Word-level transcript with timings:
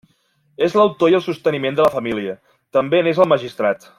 És 0.67 0.75
l'autor 0.79 1.11
i 1.13 1.17
el 1.19 1.23
sosteniment 1.25 1.77
de 1.81 1.85
la 1.87 1.93
família; 1.97 2.35
també 2.79 3.05
n'és 3.09 3.23
el 3.27 3.31
magistrat. 3.37 3.89